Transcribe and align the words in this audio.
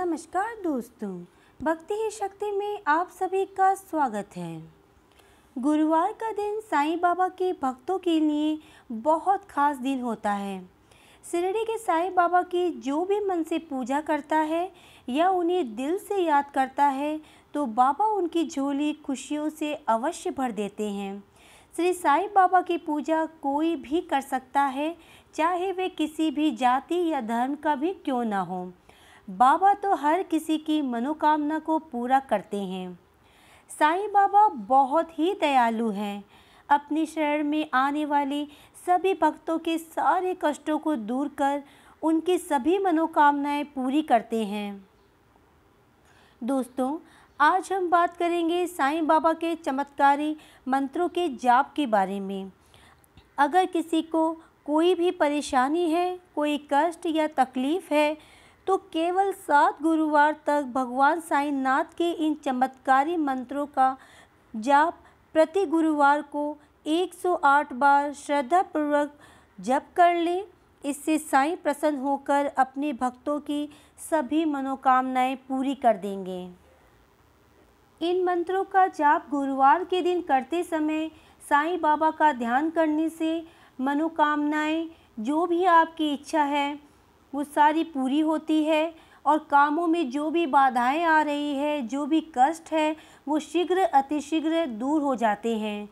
नमस्कार 0.00 0.54
दोस्तों, 0.64 1.08
भक्ति 1.60 1.94
ही 1.94 2.10
शक्ति 2.10 2.50
में 2.50 2.78
आप 2.86 3.08
सभी 3.10 3.44
का 3.46 3.72
स्वागत 3.74 4.36
है। 4.36 4.62
गुरुवार 5.56 6.12
का 6.12 6.30
दिन 6.32 6.60
साईं 6.60 7.00
बाबा 7.00 7.26
के 7.28 7.52
भक्तों 7.52 7.98
के 7.98 8.18
लिए 8.20 8.58
बहुत 8.92 9.44
खास 9.44 9.76
दिन 9.76 10.00
होता 10.00 10.32
है। 10.32 10.58
शिरडी 11.24 11.64
के 11.64 11.76
साईं 11.78 12.14
बाबा 12.14 12.42
की 12.44 12.68
जो 12.80 13.04
भी 13.04 13.20
मन 13.26 13.42
से 13.42 13.58
पूजा 13.60 14.00
करता 14.00 14.36
है 14.36 14.72
या 15.08 15.28
उन्हें 15.30 15.74
दिल 15.76 15.98
से 15.98 16.22
याद 16.22 16.50
करता 16.54 16.86
है 16.86 17.20
तो 17.54 17.66
बाबा 17.66 18.06
उनकी 18.14 18.46
झोली 18.46 18.92
खुशियों 19.06 19.48
से 19.50 19.74
अवश्य 19.74 20.30
भर 20.30 20.52
देते 20.52 20.90
हैं। 20.90 21.22
श्री 21.74 21.92
साईं 21.92 22.28
बाबा 22.34 22.60
की 22.62 22.76
पूजा 22.78 23.24
कोई 23.42 23.76
भी 23.76 24.00
कर 24.00 24.20
सकता 24.20 24.62
है, 24.62 24.94
चाहे 25.34 25.72
वे 25.72 25.88
किसी 25.88 26.30
भी 26.30 26.50
जाति 26.50 27.06
या 27.08 27.20
धर्म 27.20 27.54
का 27.54 27.74
भी 27.74 27.92
क्यों 27.94 28.24
ना 28.24 28.40
हो। 28.40 28.72
बाबा 29.30 29.74
तो 29.74 29.94
हर 29.94 30.22
किसी 30.22 30.58
की 30.58 30.82
मनोकामना 30.82 31.58
को 31.58 31.78
पूरा 31.78 32.20
करते 32.20 32.56
हैं। 32.56 32.98
साईं 33.78 34.08
बाबा 34.08 34.48
बहुत 34.48 35.18
ही 35.18 35.34
दयालु 35.34 35.90
हैं। 35.90 36.24
अपनी 36.68 37.06
शरण 37.06 37.44
में 37.44 37.70
आने 37.74 38.04
वाले 38.04 38.44
सभी 38.86 39.14
भक्तों 39.14 39.58
के 39.58 39.78
सारे 39.78 40.36
कष्टों 40.44 40.78
को 40.78 40.96
दूर 40.96 41.28
कर 41.28 41.62
उनकी 42.02 42.38
सभी 42.38 42.78
मनोकामनाएँ 42.78 43.64
पूरी 43.64 44.02
करते 44.02 44.44
हैं। 44.44 44.88
दोस्तों, 46.44 46.98
आज 47.40 47.72
हम 47.72 47.90
बात 47.90 48.16
करेंगे 48.16 48.66
साईं 48.66 49.06
बाबा 49.06 49.32
के 49.32 49.54
चमत्कारी 49.54 50.36
मंत्रों 50.68 51.08
के 51.08 51.28
जाप 51.28 51.72
के 51.74 51.86
बारे 51.86 52.20
में। 52.20 52.52
अगर 53.38 53.66
किसी 53.66 54.02
को 54.02 54.32
कोई 54.64 54.94
भी 54.94 55.10
परेशानी 55.10 55.90
है, 55.90 56.18
कोई 56.34 56.68
कष्ट 56.72 57.06
या 57.06 57.26
तकलीफ़ 57.26 57.94
है 57.94 58.39
तो 58.66 58.76
केवल 58.92 59.32
सात 59.32 59.82
गुरुवार 59.82 60.36
तक 60.46 60.64
भगवान 60.74 61.20
साईं 61.20 61.52
नाथ 61.52 61.84
के 61.98 62.10
इन 62.26 62.34
चमत्कारी 62.34 63.16
मंत्रों 63.16 63.66
का 63.66 63.96
जाप 64.54 64.98
प्रति 65.34 65.64
गुरुवार 65.66 66.22
को 66.22 66.44
108 66.86 67.72
बार 67.72 68.12
श्रद्धापूर्वक 68.12 69.12
जप 69.58 69.86
कर 69.96 70.14
ले। 70.14 70.42
इससे 70.84 71.18
साईं 71.18 71.56
प्रसन्न 71.56 71.98
होकर 71.98 72.46
अपने 72.58 72.92
भक्तों 72.92 73.38
की 73.40 73.68
सभी 74.10 74.44
मनोकामनाएँ 74.44 75.34
पूरी 75.48 75.74
कर 75.74 75.96
देंगे। 75.96 76.42
इन 78.00 78.22
मंत्रों 78.24 78.64
का 78.64 78.86
जाप 78.86 79.26
गुरुवार 79.30 79.84
के 79.84 80.00
दिन 80.02 80.20
करते 80.20 80.62
समय 80.62 81.10
साईं 81.48 81.80
बाबा 81.80 82.10
का 82.10 82.32
ध्यान 82.32 82.70
करने 82.70 83.08
से 83.08 83.42
मनोकामनाएँ, 83.80 84.88
जो 85.20 85.46
भी 85.46 85.64
आपकी 85.64 86.12
इच्छा 86.12 86.42
है 86.42 86.89
वो 87.34 87.44
सारी 87.44 87.84
पूरी 87.84 88.20
होती 88.20 88.64
है 88.64 88.94
और 89.26 89.38
कामों 89.50 89.86
में 89.86 90.10
जो 90.10 90.30
भी 90.30 90.46
बाधाएँ 90.46 91.04
आ 91.04 91.22
रही 91.22 91.54
है, 91.54 91.82
जो 91.82 92.06
भी 92.06 92.20
कष्ट 92.38 92.72
है, 92.72 92.96
वो 93.28 93.38
शीघ्र, 93.38 93.78
अतिशीघ्र 93.78 94.66
दूर 94.66 95.02
हो 95.02 95.14
जाते 95.14 95.56
हैं। 95.58 95.88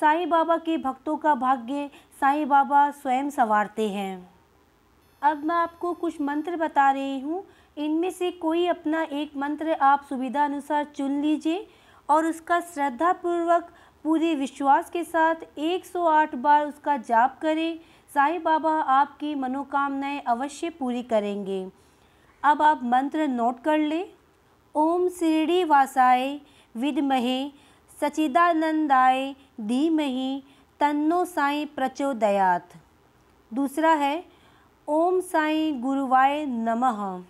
साईं 0.00 0.28
बाबा 0.28 0.56
के 0.56 0.76
भक्तों 0.78 1.16
का 1.16 1.34
भाग्य 1.34 1.90
साईं 2.20 2.48
बाबा 2.48 2.90
स्वयं 2.90 3.30
संवारते 3.30 3.88
हैं। 3.88 4.30
अब 5.22 5.44
मैं 5.44 5.54
आपको 5.54 5.92
कुछ 5.92 6.20
मंत्र 6.20 6.56
बता 6.56 6.90
रही 6.90 7.20
हूँ। 7.20 7.44
इनमें 7.76 8.10
से 8.10 8.30
कोई 8.30 8.66
अपना 8.66 9.02
एक 9.02 9.36
मंत्र 9.36 9.72
आप 9.72 10.06
सुविधा 10.08 10.44
अनुसार 10.44 10.84
चुन 10.84 11.20
लीजिए 11.22 11.66
और 12.08 12.26
उसका 12.26 12.60
श्रद्धापूर्वक, 12.60 13.68
पूरे 14.04 14.34
विश्वास 14.34 14.90
के 14.90 15.04
साथ 15.04 15.34
108 15.58 16.34
बार 16.34 16.66
उसका 16.66 16.96
जाप 16.96 17.38
करें। 17.42 17.78
साईं 18.14 18.42
बाबा 18.42 18.72
आपकी 18.72 19.34
मनोकामनाएँ 19.34 20.20
अवश्य 20.20 20.70
पूरी 20.70 21.02
करेंगे। 21.02 21.68
अब 22.42 22.62
आप 22.62 22.80
मंत्र 22.82 23.26
नोट 23.28 23.60
कर 23.60 23.78
लें। 23.78 24.08
ओम 24.74 25.08
शिरडी 25.08 25.64
वासाय, 25.64 26.40
विद्महे 26.76 27.50
सचिदानंदाय 28.00 29.34
धीमहि, 29.60 30.42
तन्नो 30.80 31.24
साई 31.24 31.64
प्रचोदयात। 31.64 32.68
दूसरा 33.54 33.92
है, 33.92 34.24
ओम 34.88 35.20
साई 35.20 35.72
गुरुवाय 35.72 36.44
नमः। 36.46 37.22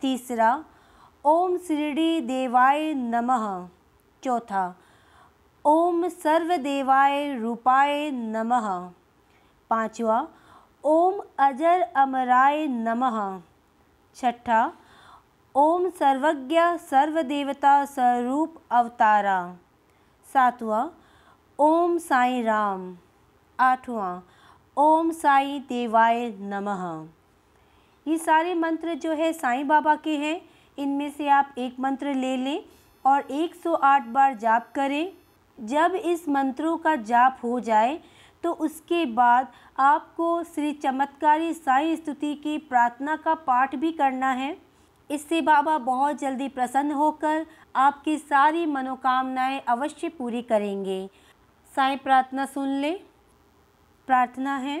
तीसरा, 0.00 0.64
ओम 1.24 1.56
शिरडी 1.58 2.20
देवाय 2.20 2.94
नमः। 2.94 3.68
चौथा, 4.22 4.76
ओम 5.64 6.08
सर्वदेवाय 6.08 7.38
रूपाय 7.38 8.10
नमः। 8.10 8.90
पांचवा, 9.70 10.26
ओम 10.84 11.20
अजर 11.38 11.80
अमराय 11.80 12.66
नमः। 12.66 13.40
छठा, 14.14 14.72
ओम 15.54 15.88
सर्वज्ञ 15.88 16.60
सर्वदेवता 16.60 17.84
स्वरूप 17.84 18.54
अवतारा। 18.70 19.54
सातवां, 20.32 20.88
ओम 21.58 21.98
साई 21.98 22.42
राम। 22.42 22.96
आठवां, 23.60 24.20
ओम 24.76 25.10
साई 25.10 25.58
देवाय 25.58 26.36
नमः। 26.40 27.06
ये 28.08 28.18
सारे 28.18 28.54
मंत्र 28.54 28.94
जो 28.94 29.12
है 29.12 29.32
साईं 29.32 29.68
बाबा 29.68 29.96
के 29.96 30.16
हैं। 30.16 30.40
इनमें 30.78 31.10
से 31.10 31.28
आप 31.28 31.54
एक 31.58 31.80
मंत्र 31.80 32.14
ले 32.14 32.36
लें 32.36 32.64
और 33.06 33.20
108 33.20 34.02
बार 34.02 34.34
जाप 34.34 34.72
करें। 34.74 35.12
जब 35.60 35.94
इस 35.94 36.28
मंत्रों 36.28 36.76
का 36.76 36.96
जाप 36.96 37.38
हो 37.44 37.60
जाए 37.60 38.00
तो 38.42 38.52
उसके 38.52 39.04
बाद 39.06 39.52
आपको 39.78 40.42
श्री 40.44 40.72
चमत्कारी 40.72 41.52
साई 41.54 41.96
स्तुति 41.96 42.34
की 42.34 42.58
प्रार्थना 42.58 43.16
का 43.16 43.34
पाठ 43.34 43.74
भी 43.74 43.92
करना 43.92 44.30
है। 44.32 44.56
इससे 45.10 45.40
बाबा 45.40 45.78
बहुत 45.78 46.18
जल्दी 46.18 46.48
प्रसन्न 46.48 46.92
होकर 46.92 47.46
आपकी 47.76 48.16
सारी 48.18 48.66
मनोकामनाएँ 48.66 49.60
अवश्य 49.60 50.08
पूरी 50.08 50.42
करेंगे। 50.42 51.08
साई 51.72 51.96
प्रार्थना 51.96 52.46
सुन 52.46 52.68
ले। 52.68 52.92
प्रार्थना 54.08 54.56
है, 54.56 54.78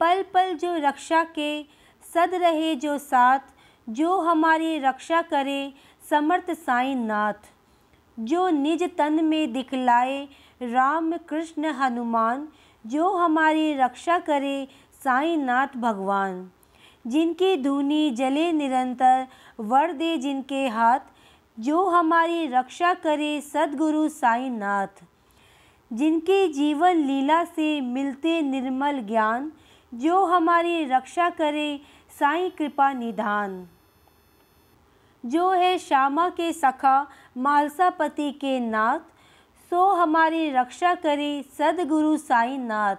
पल 0.00 0.22
पल 0.34 0.54
जो 0.54 0.74
रक्षा 0.78 1.22
के, 1.24 1.62
सद 2.04 2.34
रहे 2.34 2.74
जो 2.74 2.98
साथ, 2.98 3.38
जो 3.88 4.20
हमारी 4.20 4.78
रक्षा 4.78 5.22
करे, 5.22 5.72
समर्थ 6.10 6.50
साई 6.50 6.94
नाथ। 6.94 7.50
जो 8.18 8.48
निज 8.48 8.82
तन 8.96 9.24
में 9.24 9.52
दिखलाए 9.52 10.28
राम 10.62 11.16
कृष्ण 11.16 11.64
हनुमान, 11.64 12.48
जो 12.86 13.16
हमारी 13.16 13.74
रक्षा 13.74 14.18
करे 14.18 14.68
साई 15.04 15.36
नाथ 15.36 15.76
भगवान। 15.76 16.50
जिनकी 17.06 17.56
धुनी 17.56 18.10
जले 18.10 18.52
निरंतर 18.52 19.26
वर 19.60 19.92
दे 19.92 20.16
जिनके 20.18 20.68
हाथ, 20.68 21.00
जो 21.60 21.84
हमारी 21.84 22.46
रक्षा 22.46 22.94
करे 22.94 23.40
सदगुरु 23.40 24.08
साई 24.08 24.48
नाथ 24.48 25.02
जिनके 25.92 26.48
जीवन 26.48 26.96
लीला 26.96 27.44
से 27.44 27.80
मिलते 27.80 28.42
निर्मल 28.42 29.00
ज्ञान, 29.00 29.52
जो 29.94 30.24
हमारी 30.24 30.84
रक्षा 30.84 31.30
करे 31.30 31.80
साई 32.18 32.50
कृपा 32.50 32.92
निधान। 32.92 33.68
जो 35.26 35.50
है 35.50 35.78
श्यामा 35.78 36.28
के 36.28 36.52
सखा, 36.52 37.06
मालसापति 37.36 38.30
के 38.32 38.60
नाथ 38.60 38.98
सो 39.70 39.92
हमारी 39.92 40.50
रक्षा 40.50 40.94
करे 40.94 41.44
सदगुरु 41.58 42.16
साई 42.16 42.58
नाथ 42.58 42.96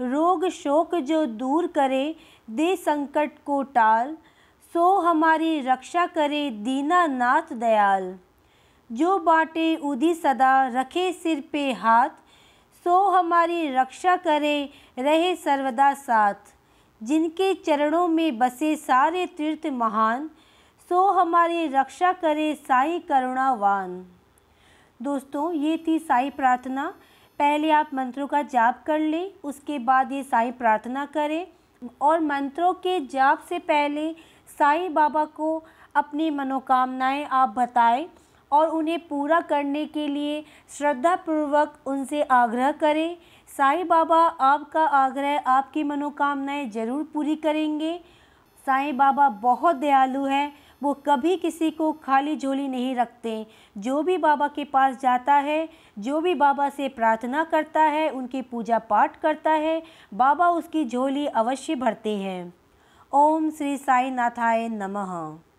रोग 0.00 0.48
शोक 0.48 0.94
जो 0.94 1.26
दूर 1.26 1.66
करे, 1.66 2.16
दे 2.50 2.76
संकट 2.76 3.30
को 3.46 3.62
टाल, 3.62 4.16
सो 4.72 4.98
हमारी 4.98 5.60
रक्षा 5.60 6.06
करे 6.06 6.50
दीना 6.50 7.06
नाथ 7.06 7.52
दयाल। 7.52 8.18
जो 8.92 9.18
बाटे 9.18 9.76
उदी 9.76 10.14
सदा, 10.14 10.66
रखे 10.66 11.12
सिर 11.12 11.44
पे 11.52 11.72
हाथ, 11.72 12.08
सो 12.84 13.08
हमारी 13.08 13.68
रक्षा 13.68 14.16
करे, 14.16 14.70
रहे 14.98 15.36
सर्वदा 15.36 15.94
साथ। 15.94 16.34
जिनके 17.02 17.54
चरणों 17.54 18.08
में 18.08 18.38
बसे 18.38 18.76
सारे 18.76 19.26
तीर्थ 19.26 19.66
महान, 19.66 20.30
सो 20.88 21.10
हमारी 21.10 21.66
रक्षा 21.66 22.12
करे 22.12 22.54
साई 22.54 22.98
करुणावान। 22.98 24.06
दोस्तों, 25.02 25.52
ये 25.52 25.76
थी 25.86 25.98
साई 25.98 26.28
प्रार्थना। 26.30 26.86
पहले 27.38 27.70
आप 27.70 27.90
मंत्रों 27.94 28.26
का 28.26 28.42
जाप 28.42 28.82
कर 28.86 28.98
लें, 28.98 29.32
उसके 29.44 29.78
बाद 29.78 30.12
ये 30.12 30.22
साई 30.22 30.50
प्रार्थना 30.50 31.04
करें। 31.06 31.46
और 32.00 32.20
मंत्रों 32.20 32.72
के 32.74 32.98
जाप 33.06 33.44
से 33.48 33.58
पहले 33.60 34.12
साईं 34.58 34.92
बाबा 34.94 35.24
को 35.34 35.64
अपनी 35.94 36.30
मनोकामनाएँ 36.30 37.24
आप 37.32 37.54
बताएँ 37.56 38.06
और 38.50 38.68
उन्हें 38.68 38.98
पूरा 39.08 39.40
करने 39.40 39.84
के 39.86 40.06
लिए 40.08 40.44
श्रद्धापूर्वक 40.70 41.78
उनसे 41.86 42.22
आग्रह 42.22 42.72
करें। 42.72 43.16
साईं 43.48 43.86
बाबा, 43.88 44.18
आपका 44.18 44.84
आग्रह, 44.84 45.38
आपकी 45.38 45.84
मनोकामनाएँ 45.84 46.68
ज़रूर 46.70 47.02
पूरी 47.14 47.36
करेंगे। 47.36 47.96
साईं 48.66 48.96
बाबा 48.96 49.28
बहुत 49.42 49.76
दयालु 49.76 50.24
हैं। 50.24 50.52
वो 50.82 50.94
कभी 50.94 51.36
किसी 51.36 51.70
को 51.70 51.92
खाली 51.92 52.36
झोली 52.36 52.68
नहीं 52.68 52.96
रखते। 52.96 53.46
जो 53.78 54.02
भी 54.02 54.18
बाबा 54.18 54.48
के 54.48 54.64
पास 54.64 55.00
जाता 55.00 55.34
है, 55.34 55.68
जो 55.98 56.20
भी 56.20 56.34
बाबा 56.34 56.68
से 56.68 56.88
प्रार्थना 56.88 57.44
करता 57.44 57.80
है, 57.80 58.08
उनकी 58.08 58.42
पूजा 58.42 58.78
पाठ 58.78 59.20
करता 59.20 59.50
है, 59.50 59.82
बाबा 60.14 60.48
उसकी 60.48 60.84
झोली 60.84 61.26
अवश्य 61.26 61.74
भरते 61.74 62.16
हैं। 62.16 62.54
ओम 63.12 63.50
श्री 63.50 63.76
साई 63.76 64.10
नाथाय 64.10 64.68
नमः। 64.68 65.51